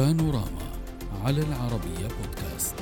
[0.00, 0.70] بانوراما
[1.24, 2.74] على العربية بودكاست.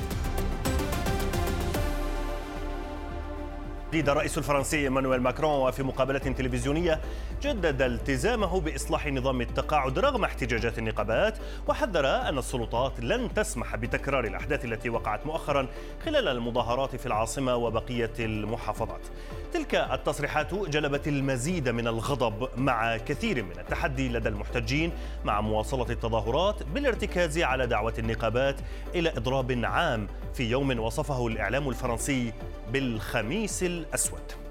[3.89, 6.99] جديد الرئيس الفرنسي إيمانويل ماكرون وفي مقابلة تلفزيونية
[7.41, 11.37] جدد التزامه بإصلاح نظام التقاعد رغم احتجاجات النقابات
[11.67, 15.67] وحذر أن السلطات لن تسمح بتكرار الأحداث التي وقعت مؤخرا
[16.05, 19.01] خلال المظاهرات في العاصمة وبقية المحافظات.
[19.53, 24.91] تلك التصريحات جلبت المزيد من الغضب مع كثير من التحدي لدى المحتجين
[25.25, 28.55] مع مواصلة التظاهرات بالارتكاز على دعوة النقابات
[28.95, 32.33] إلى إضراب عام في يوم وصفه الإعلام الفرنسي
[32.71, 34.48] بالخميس الأسود.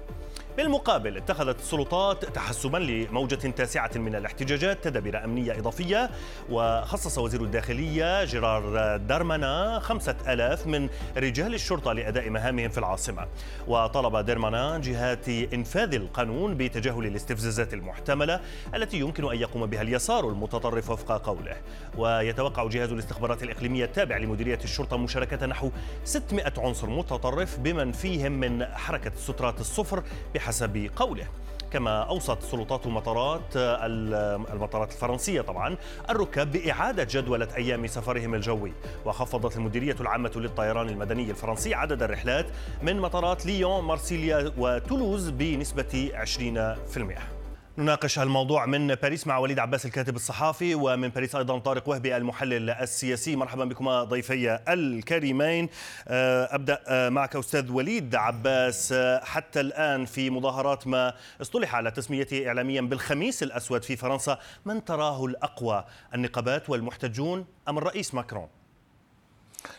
[0.59, 6.09] بالمقابل اتخذت السلطات تحسبا لموجة تاسعة من الاحتجاجات تدابير أمنية إضافية
[6.49, 13.27] وخصص وزير الداخلية جيرار دارمانا خمسة ألاف من رجال الشرطة لأداء مهامهم في العاصمة.
[13.67, 18.39] وطلب دارمانا جهات إنفاذ القانون بتجاهل الاستفزازات المحتملة
[18.75, 21.55] التي يمكن أن يقوم بها اليسار المتطرف وفق قوله.
[21.97, 25.71] ويتوقع جهاز الاستخبارات الإقليمية التابع لمديرية الشرطة مشاركة نحو
[26.03, 30.03] 600 عنصر متطرف بمن فيهم من حركة سترات الصفر
[30.35, 30.48] بحسب
[30.95, 31.27] قوله.
[31.71, 35.77] كما أوصت سلطات المطارات المطارات الفرنسية طبعا
[36.09, 38.73] الركاب بإعادة جدولة أيام سفرهم الجوي.
[39.05, 42.45] وخفضت المديرية العامة للطيران المدني الفرنسي عدد الرحلات
[42.83, 47.38] من مطارات ليون مارسيليا وتولوز بنسبة 20%
[47.79, 52.69] نناقش الموضوع من باريس مع وليد عباس الكاتب الصحافي ومن باريس أيضا طارق وهبي المحلل
[52.69, 53.35] السياسي.
[53.35, 55.69] مرحبا بكما ضيفي الكريمين.
[56.07, 58.91] آه، أبدأ آه، معك أستاذ وليد عباس.
[58.91, 64.85] آه، حتى الآن في مظاهرات ما اصطلح على تسميته اعلاميا بالخميس الأسود في فرنسا من
[64.85, 68.58] تراه الأقوى النقابات والمحتجون أم الرئيس ماكرون؟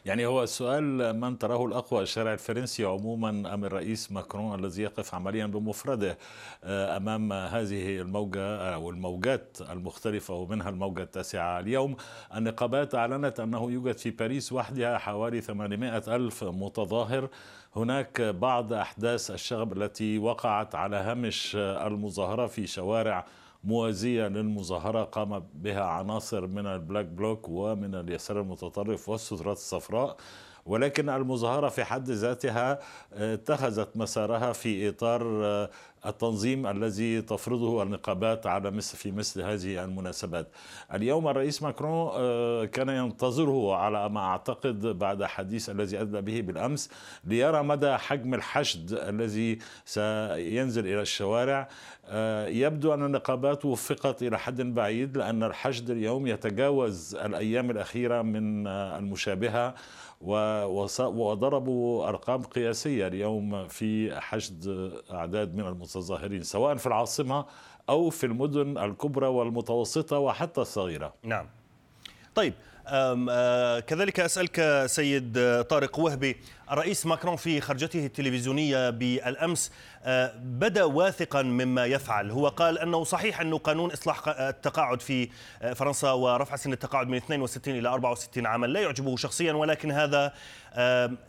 [0.05, 5.47] يعني هو السؤال من تراه الأقوى الشارع الفرنسي عموما أم الرئيس ماكرون الذي يقف عمليا
[5.47, 6.19] بمفرده
[6.65, 11.97] آه، أمام هذه الموجة أو الموجات المختلفة ومنها الموجة التاسعة اليوم.
[12.37, 17.29] النقابات أعلنت أنه يوجد في باريس وحدها حوالي 800 ألف متظاهر.
[17.77, 23.27] هناك بعض أحداث الشغب التي وقعت على هامش المظاهرة في شوارع
[23.65, 30.17] موازية للمظاهرة قام بها عناصر من البلاك بلوك ومن اليسار المتطرف والسترات الصفراء.
[30.67, 32.79] ولكن المظاهرة في حد ذاتها
[33.15, 35.71] آه، اتخذت مسارها في إطار آه،
[36.07, 40.49] التنظيم الذي تفرضه النقابات على مثل في مثل هذه المناسبات.
[40.95, 46.91] اليوم الرئيس ماكرون آه، كان ينتظره على ما أعتقد بعد حديث الذي أدلى به بالأمس
[47.25, 51.69] ليرى مدى حجم الحشد الذي سينزل إلى الشوارع.
[52.49, 59.75] يبدو أن النقابات وفقت إلى حد بعيد لأن الحشد اليوم يتجاوز الأيام الأخيرة من المشابهة
[61.01, 67.45] وضربوا أرقام قياسية اليوم في حشد أعداد من المتظاهرين سواء في العاصمة
[67.89, 71.15] أو في المدن الكبرى والمتوسطة وحتى الصغيرة.
[71.23, 71.47] نعم.
[72.35, 72.55] طيب
[73.87, 76.37] كذلك أسألك سيد طارق وهبي
[76.71, 79.73] الرئيس ماكرون في خرجته التلفزيونية بالأمس
[80.05, 82.31] آه، بدا واثقا مما يفعل.
[82.31, 85.29] هو قال أنه صحيح أنه قانون إصلاح التقاعد في
[85.63, 90.33] آه، فرنسا ورفع سن التقاعد من 62 إلى 64 عاما لا يعجبه شخصيا ولكن هذا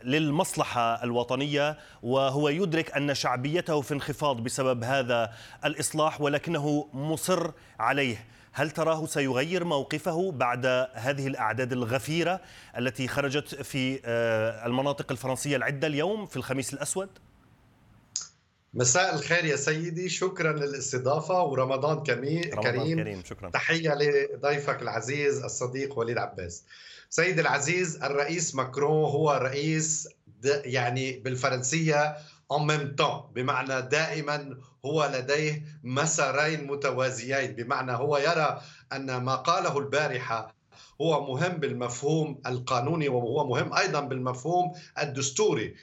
[0.04, 5.32] للمصلحة الوطنية وهو يدرك أن شعبيته في انخفاض بسبب هذا
[5.64, 8.26] الإصلاح ولكنه مصر عليه.
[8.52, 12.40] هل تراه سيغير موقفه بعد هذه الأعداد الغفيرة
[12.78, 17.08] التي خرجت في آه، المناطق الفرنسية العدة اليوم في الخميس الأسود؟
[18.74, 23.22] مساء الخير يا سيدي شكرا للاستضافة ورمضان كريم, رمضان كريم.
[23.24, 23.50] شكرا.
[23.50, 26.64] تحية لضيفك العزيز الصديق وليد عباس
[27.10, 30.08] سيد العزيز الرئيس ماكرون هو رئيس
[30.44, 32.16] يعني بالفرنسية
[32.56, 33.30] en même temps.
[33.34, 37.54] بمعنى دائما هو لديه مسارين متوازيين.
[37.54, 38.60] بمعنى هو يرى
[38.92, 40.54] أن ما قاله البارحة
[41.00, 45.74] هو مهم بالمفهوم القانوني وهو مهم أيضا بالمفهوم الدستوري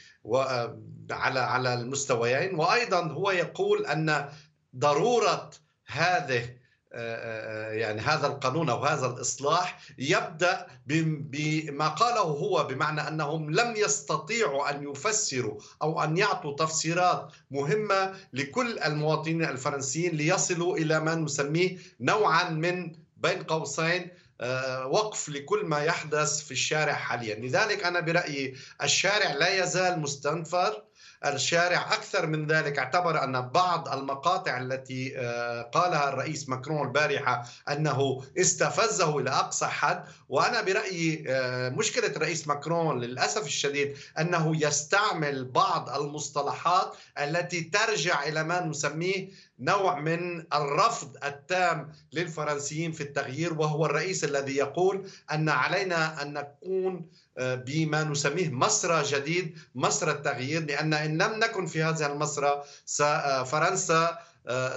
[1.12, 2.56] على على المستويين.
[2.56, 4.30] وأيضا هو يقول أن
[4.76, 5.50] ضرورة
[5.88, 6.59] هذه
[6.92, 14.84] يعني هذا القانون أو هذا الإصلاح يبدأ بما قاله هو بمعنى أنهم لم يستطيعوا أن
[14.84, 22.96] يفسروا أو أن يعطوا تفسيرات مهمة لكل المواطنين الفرنسيين ليصلوا إلى ما نسميه نوعا من
[23.18, 24.12] بين قوسين
[24.42, 27.36] آه، وقف لكل ما يحدث في الشارع حاليا.
[27.36, 30.84] لذلك أنا برأيي الشارع لا يزال مستنفر.
[31.26, 32.80] الشارع أكثر من ذلك.
[32.80, 40.04] اعتبر أن بعض المقاطع التي آه، قالها الرئيس ماكرون البارحة أنه استفزه إلى أقصى حد
[40.30, 48.44] وأنا برأيي آه، مشكلة الرئيس ماكرون للأسف الشديد أنه يستعمل بعض المصطلحات التي ترجع إلى
[48.44, 56.22] ما نسميه نوع من الرفض التام للفرنسيين في التغيير وهو الرئيس الذي يقول أن علينا
[56.22, 62.12] أن نكون آه، بما نسميه مسرى جديد مسرى التغيير لأن إن لم نكن في هذا
[62.12, 62.64] المسرى
[63.02, 64.18] آه، فرنسا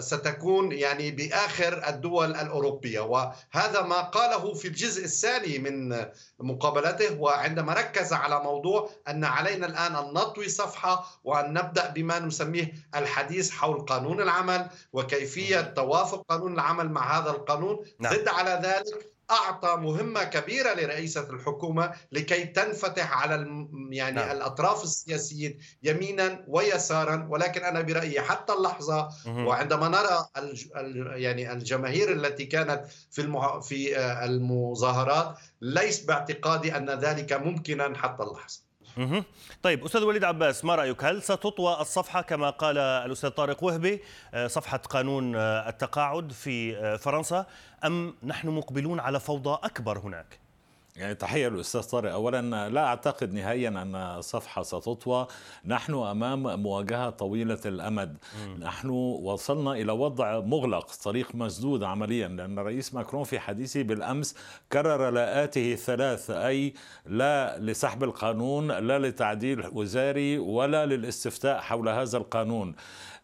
[0.01, 3.01] ستكون يعني بآخر الدول الأوروبية.
[3.01, 6.07] وهذا ما قاله في الجزء الثاني من
[6.41, 7.21] مقابلته.
[7.21, 13.51] وعندما ركز على موضوع أن علينا الآن أن نطوي صفحة وأن نبدأ بما نسميه الحديث
[13.51, 17.85] حول قانون العمل وكيفية توافق قانون العمل مع هذا القانون.
[17.99, 18.15] نعم.
[18.15, 23.35] زد على ذلك أعطى مهمة كبيرة لرئيسة الحكومة لكي تنفتح على
[23.91, 24.31] يعني نعم.
[24.31, 29.09] الأطراف السياسيين يمينا ويسارا ولكن أنا برأيي حتى اللحظة.
[29.27, 30.67] وعندما نرى الج...
[31.15, 33.23] يعني الجماهير التي كانت في.
[33.63, 38.72] في آه، المظاهرات ليس باعتقادي أن ذلك ممكنا حتى اللحظة
[39.63, 44.03] طيب أستاذ وليد عباس ما رأيك؟ هل ستطوى الصفحة كما قال الأستاذ طارق وهبي
[44.35, 47.47] آه، صفحة قانون آه، التقاعد في آه، فرنسا
[47.85, 50.42] أم نحن مقبلون على فوضى أكبر هناك؟
[50.97, 52.13] يعني تحية للأستاذ طارق.
[52.13, 55.27] أولا لا أعتقد نهائيا أن الصفحة ستطوى.
[55.65, 58.17] نحن أمام مواجهة طويلة الأمد.
[58.47, 58.63] م.
[58.63, 64.37] نحن وصلنا إلى وضع مغلق طريق مسدود عمليا لأن الرئيس ماكرون في حديثه بالأمس
[64.73, 66.75] كرر لاءاته الثلاث أي
[67.07, 72.75] لا لسحب القانون لا لتعديل وزاري ولا للاستفتاء حول هذا القانون.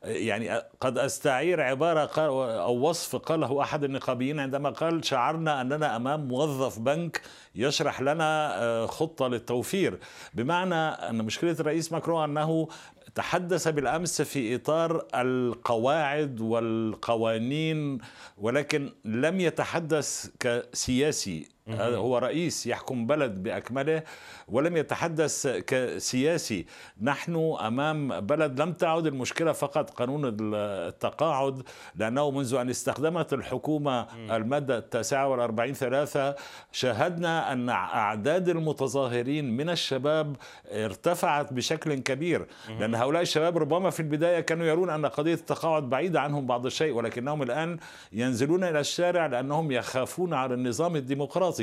[0.03, 2.21] يعني قد أستعير عبارة
[2.61, 7.23] أو وصف قاله أحد النقابيين عندما قال شعرنا أننا أمام موظف بنك
[7.59, 9.99] يشرح لنا آه، خطة للتوفير.
[10.35, 12.69] بمعنى أن مشكلة الرئيس ماكرون أنه
[13.15, 17.99] تحدث بالأمس في إطار القواعد والقوانين
[18.39, 21.49] ولكن لم يتحدث كسياسي.
[21.71, 24.03] هو رئيس يحكم بلد بأكمله
[24.49, 26.67] ولم يتحدث كسياسي.
[27.03, 31.63] نحن أمام بلد لم تعد المشكلة فقط قانون التقاعد
[31.97, 34.07] لأنه منذ أن استخدمت الحكومة
[34.37, 36.37] المادة التاسعة والأربعين ثلاثة
[36.73, 40.37] شاهدنا أن أعداد المتظاهرين من الشباب
[40.73, 42.47] ارتفعت بشكل كبير.
[42.69, 46.93] لأن هؤلاء الشباب ربما في البداية كانوا يرون أن قضية التقاعد بعيدة عنهم بعض الشيء
[46.93, 47.79] ولكنهم الآن
[48.13, 51.58] ينزلون إلى الشارع لأنهم يخافون على النظام الديمقراطي.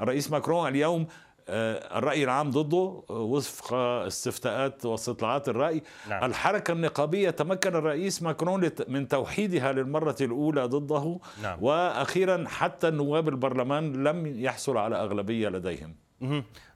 [0.00, 1.06] الرئيس ماكرون اليوم
[1.48, 5.82] آه، الرأي العام ضده وفق استفتاءات واستطلاعات الرأي.
[6.08, 6.24] نعم.
[6.24, 11.18] الحركة النقابية تمكن الرئيس ماكرون من توحيدها للمرة الأولى ضده.
[11.42, 11.58] نعم.
[11.62, 15.94] وأخيرا حتى نواب البرلمان لم يحصل على أغلبية لديهم.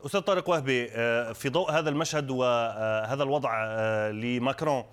[0.06, 4.86] أستاذ طارق وهبي آه، في ضوء هذا المشهد وهذا الوضع آه، لماكرون آه،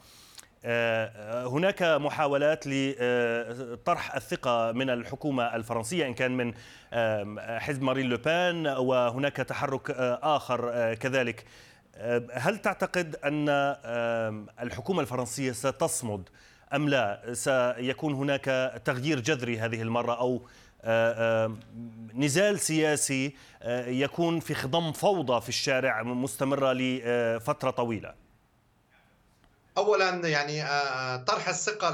[0.66, 6.54] هناك محاولات لطرح الثقة من الحكومة الفرنسية إن كان من
[7.60, 11.46] حزب مارين لوبان وهناك تحرك آه، آخر آه، كذلك.
[12.34, 13.50] هل تعتقد أن
[14.62, 16.30] الحكومة الفرنسية ستصمد
[16.74, 18.46] أم لا؟ سيكون هناك
[18.86, 20.42] تغيير جذري هذه المرة أو
[22.14, 23.34] نزال سياسي
[23.88, 28.23] يكون في خضم فوضى في الشارع مستمرة لفترة طويلة؟
[29.78, 31.88] اولا يعني آه، آه، طرح الثقة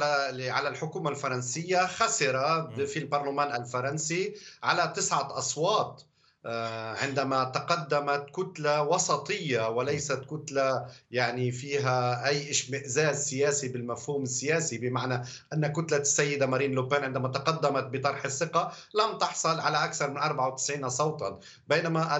[0.51, 6.01] على الحكومة الفرنسية خسر في البرلمان الفرنسي على تسعة أصوات
[6.45, 15.23] آه، عندما تقدمت كتلة وسطية وليست كتلة يعني فيها أي إشمئزاز سياسي بالمفهوم السياسي بمعنى
[15.53, 20.89] أن كتلة السيدة مارين لوبين عندما تقدمت بطرح الثقة لم تحصل على أكثر من 94
[20.89, 21.39] صوتا.
[21.67, 22.17] بينما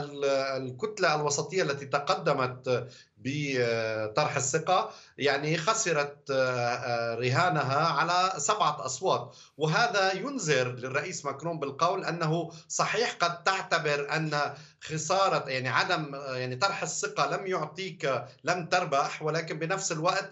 [0.58, 2.88] الكتلة الوسطية التي تقدمت
[3.20, 4.92] بطرح الثقة.
[5.18, 9.36] يعني خسرت آه، رهانها على سبعة أصوات.
[9.58, 16.82] وهذا ينذر للرئيس ماكرون بالقول أنه صحيح قد تعتبر أن خسارة يعني عدم يعني طرح
[16.82, 20.32] الثقة لم يعطيك لم تربح ولكن بنفس الوقت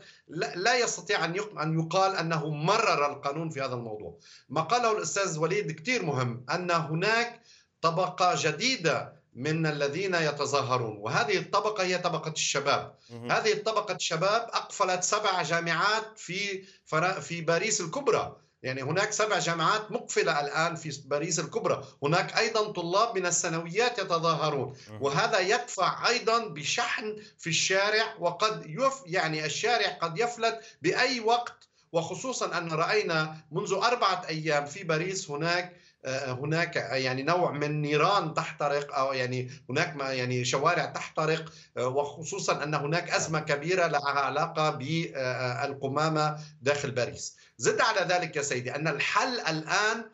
[0.56, 4.20] لا يستطيع أن أن يقال أنه مرر القانون في هذا الموضوع.
[4.50, 7.42] ما قاله الأستاذ وليد كثير مهم أن هناك
[7.82, 10.98] طبقة جديدة من الذين يتظاهرون.
[10.98, 12.96] وهذه الطبقة هي طبقة الشباب.
[13.32, 16.64] هذه الطبقة الشباب أقفلت سبع جامعات في
[17.22, 18.36] في باريس الكبرى.
[18.64, 21.84] يعني هناك سبع جامعات مقفلة الآن في باريس الكبرى.
[22.04, 24.78] هناك أيضا طلاب من الثانويات يتظاهرون.
[25.02, 31.68] وهذا يدفع أيضا بشحن في الشارع وقد يف يعني الشارع قد يفلت بأي وقت.
[31.92, 35.76] وخصوصا أن رأينا منذ أربعة أيام في باريس هناك
[36.08, 42.64] هناك يعني نوع من نيران تحترق أو يعني هناك ما يعني شوارع تحترق آه، وخصوصا
[42.64, 47.38] أن هناك أزمة كبيرة لها علاقة بالقمامه داخل باريس.
[47.58, 50.06] زد على ذلك يا سيدي أن الحل الآن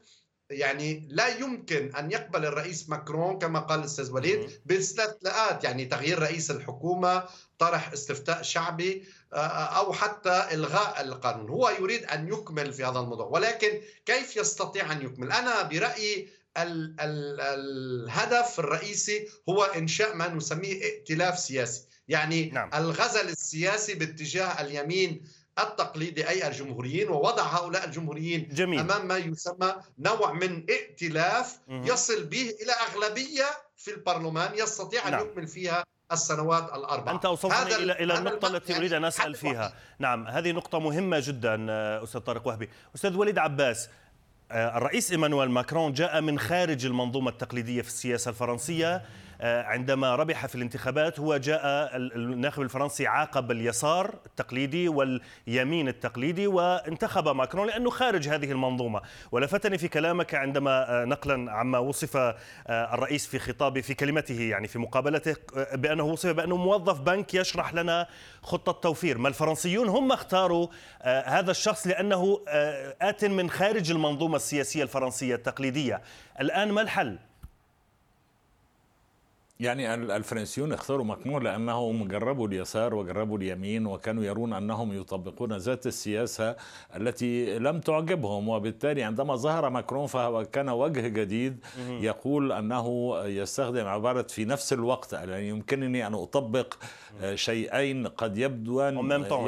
[0.49, 6.51] يعني لا يمكن أن يقبل الرئيس ماكرون كما قال الأستاذ وليد باستثناءات يعني تغيير رئيس
[6.51, 7.23] الحكومة
[7.59, 11.49] طرح استفتاء شعبي آه، أو حتى إلغاء القانون.
[11.49, 16.95] هو يريد أن يكمل في هذا الموضوع ولكن كيف يستطيع أن يكمل؟ أنا برأيي ال
[16.99, 21.87] ال الهدف الرئيسي هو إنشاء ما نسميه ائتلاف سياسي.
[22.07, 22.69] يعني نعم.
[22.73, 25.23] الغزل السياسي باتجاه اليمين
[25.59, 28.79] التقليدي أي الجمهوريين ووضع هؤلاء الجمهوريين جميل.
[28.79, 33.45] أمام ما يسمى نوع من ائتلاف يصل به إلى أغلبية
[33.77, 35.25] في البرلمان يستطيع أن نعم.
[35.25, 37.13] يكمل فيها السنوات الأربعة.
[37.13, 39.73] أنت أوصلتني إلى إلى النقطة التي أريد أن أسأل فيها.
[39.99, 41.65] نعم هذه نقطة مهمة جدا
[42.03, 42.69] أستاذ طارق وهبي.
[42.95, 43.89] أستاذ وليد عباس
[44.51, 48.95] آه، الرئيس إيمانويل ماكرون جاء من خارج المنظومة التقليدية في السياسة الفرنسية.
[48.95, 49.01] آه،
[49.43, 57.67] عندما ربح في الانتخابات هو جاء الناخب الفرنسي عاقب اليسار التقليدي واليمين التقليدي وانتخب ماكرون
[57.67, 59.01] لأنه خارج هذه المنظومة.
[59.31, 62.35] ولفتني في كلامك عندما آه، نقلا عما وصف آه،
[62.67, 65.35] الرئيس في خطابه في كلمته يعني في مقابلته
[65.73, 68.07] بأنه وصف بأنه موظف بنك يشرح لنا
[68.41, 70.67] خطة توفير ما الفرنسيون هم اختاروا
[71.03, 72.39] هذا الشخص لأنه
[73.01, 76.01] آت من خارج المنظومة السياسية الفرنسية التقليدية.
[76.39, 77.17] الآن ما الحل؟
[79.59, 86.55] يعني الفرنسيون اختاروا ماكرون لانهم جربوا اليسار وجربوا اليمين وكانوا يرون أنهم يطبقون ذات السياسة
[86.95, 88.49] التي لم تعجبهم.
[88.49, 95.13] وبالتالي عندما ظهر ماكرون فهو كان وجه جديد يقول أنه يستخدم عبارة في نفس الوقت
[95.13, 96.73] يعني يمكنني أن أطبق
[97.35, 98.97] شيئين قد يبدوان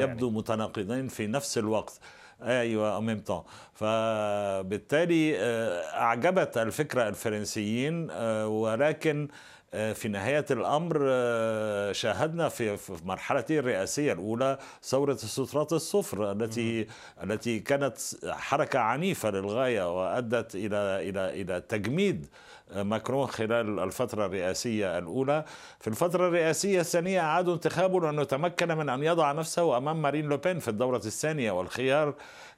[0.00, 0.36] يعني.
[0.36, 2.00] متناقضين في نفس الوقت.
[2.42, 3.42] أيوه ميم طون
[3.74, 13.58] فبالتالي آه، أعجبت الفكرة الفرنسيين آه، ولكن آه، في نهاية الأمر آه، شاهدنا في مرحلته
[13.58, 16.86] الرئاسية الأولى ثورة السترات الصفر التي
[17.22, 20.76] التي كانت حركة عنيفة للغاية وأدت إلى
[21.08, 22.26] إلى إلى تجميد
[22.72, 25.44] آه، ماكرون خلال الفترة الرئاسية الأولى.
[25.80, 30.58] في الفترة الرئاسية الثانية أعادوا انتخابه لأنه تمكن من أن يضع نفسه أمام مارين لوبين
[30.58, 32.14] في الدورة الثانية والخيار.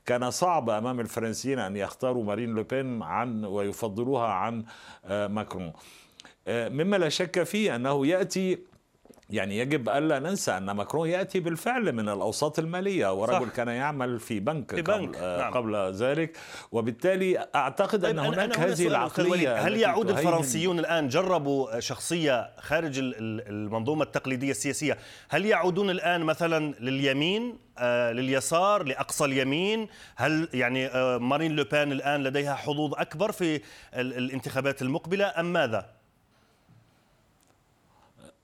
[0.06, 4.64] كان صعب أمام الفرنسيين أن يختاروا مارين لوبين عن ويفضلوها عن
[5.10, 5.72] ماكرون.
[6.48, 8.58] مما لا شك فيه أنه يأتي
[9.30, 13.56] يعني يجب ألا ننسى أن ماكرون يأتي بالفعل من الأوساط المالية ورجل صح.
[13.56, 15.16] كان يعمل في بنك, في بنك.
[15.16, 15.54] قبل, نعم.
[15.54, 16.36] قبل ذلك
[16.72, 22.98] وبالتالي أعتقد طيب ان هناك أنا هذه العقلية هل يعود الفرنسيون الآن جربوا شخصية خارج
[22.98, 31.18] المنظومة التقليدية السياسية هل يعودون الآن مثلا لليمين آه لليسار لأقصى اليمين هل يعني آه
[31.18, 33.60] مارين لوبان الآن لديها حظوظ أكبر في
[33.94, 35.97] الانتخابات المقبلة أم ماذا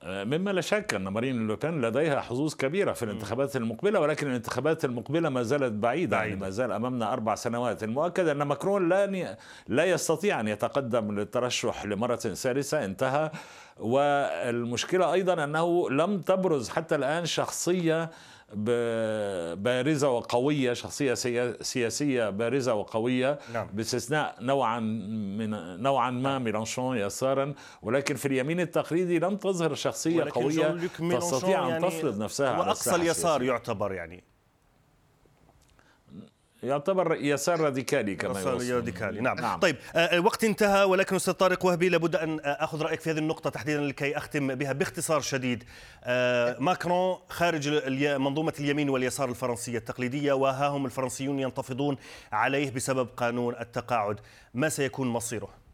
[0.05, 5.29] مما لا شك أن مارين لوبين لديها حظوظ كبيرة في الانتخابات المقبلة ولكن الانتخابات المقبلة
[5.29, 7.83] ما زالت بعيدة يعني ما زال أمامنا أربع سنوات.
[7.83, 13.31] المؤكد أن ماكرون لا لا يستطيع أن يتقدم للترشح لمرة ثالثة انتهى.
[13.79, 18.11] والمشكلة أيضا أنه لم تبرز حتى الآن شخصية
[19.55, 21.13] بارزة وقوية شخصية
[21.61, 23.67] سياسية بارزة وقوية نعم.
[23.73, 25.49] باستثناء نوعا من
[25.81, 27.53] نوعا ما ميلانشون يسارا.
[27.81, 32.95] ولكن في اليمين التقليدي لم تظهر شخصية قوية تستطيع أن يعني تفرض نفسها على أقصى
[32.95, 34.34] اليسار يعتبر يعني.
[36.67, 39.39] يعتبر يسار راديكالي كما يسار راديكالي نعم.
[39.39, 39.59] نعم.
[39.59, 43.17] طيب الوقت آه، انتهى ولكن أستاذ طارق وهبي لابد أن آه، أخذ رأيك في هذه
[43.17, 44.71] النقطة تحديدا لكي أختم بها.
[44.71, 45.63] باختصار شديد
[46.03, 47.69] آه، ماكرون خارج
[48.17, 51.97] منظومة اليمين واليسار الفرنسية التقليدية وها هم الفرنسيون ينتفضون
[52.31, 54.19] عليه بسبب قانون التقاعد.
[54.53, 55.65] ما سيكون مصيره؟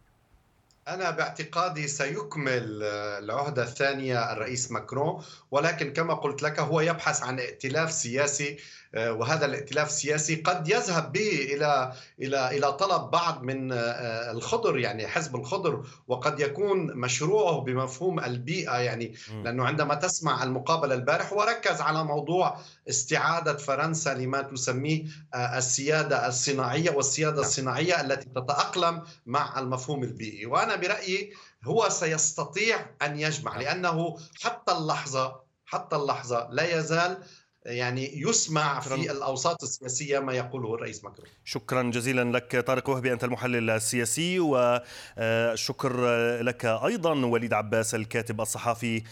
[0.87, 2.83] أنا باعتقادي سيكمل
[3.23, 8.57] العهدة الثانية الرئيس ماكرون ولكن كما قلت لك هو يبحث عن ائتلاف سياسي آه،
[8.93, 15.07] وهذا الائتلاف السياسي قد يذهب به إلى إلى إلى طلب بعض من آه، الخضر يعني
[15.07, 22.03] حزب الخضر وقد يكون مشروعه بمفهوم البيئة يعني لأنه عندما تسمع المقابلة البارح وركز على
[22.03, 22.57] موضوع
[22.89, 27.45] استعادة فرنسا لما تسميه آه، السيادة الصناعية والسيادة نعم.
[27.45, 31.33] الصناعية التي تتأقلم مع المفهوم البيئي وأنا برأيي
[31.63, 37.17] هو سيستطيع أن يجمع لأنه حتى اللحظه حتى اللحظة لا يزال
[37.65, 41.27] يعني يسمع في الأوساط السياسية ما يقوله الرئيس ماكرون.
[41.45, 46.05] شكرا جزيلا لك طارق وهبي أنت المحلل السياسي وشكر
[46.41, 49.03] لك أيضا وليد عباس الكاتب الصحفي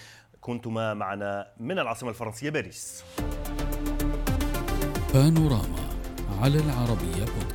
[0.42, 3.04] كنتما معنا من العاصمة الفرنسية باريس.
[5.14, 5.90] بانوراما
[6.42, 7.49] على العربية بودكاست